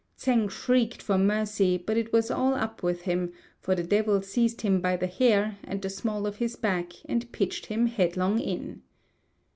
[0.17, 4.61] Tsêng shrieked for mercy, but it was all up with him, for the devil seized
[4.61, 8.81] him by the hair and the small of his back and pitched him headlong in.